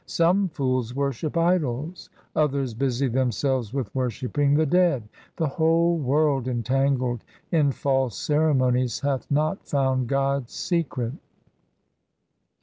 [0.07, 5.03] Some fools worship idols, others busy themselves with worshipping the dead.
[5.35, 11.13] The whole world entangled in false ceremonies hath not found God's secret.